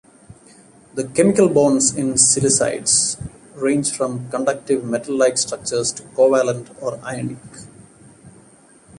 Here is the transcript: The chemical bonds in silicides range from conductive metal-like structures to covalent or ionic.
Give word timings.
The 0.95 1.07
chemical 1.09 1.47
bonds 1.47 1.95
in 1.95 2.15
silicides 2.17 3.21
range 3.53 3.91
from 3.95 4.31
conductive 4.31 4.83
metal-like 4.83 5.37
structures 5.37 5.91
to 5.91 6.01
covalent 6.17 6.75
or 6.81 6.99
ionic. 7.05 7.37